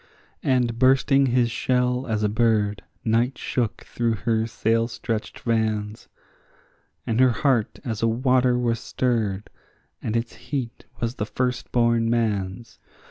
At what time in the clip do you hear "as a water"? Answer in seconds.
7.85-8.57